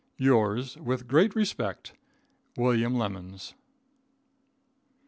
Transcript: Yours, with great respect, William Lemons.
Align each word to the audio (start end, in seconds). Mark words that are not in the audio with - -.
Yours, 0.17 0.77
with 0.77 1.07
great 1.07 1.35
respect, 1.35 1.93
William 2.57 2.95
Lemons. 2.97 3.53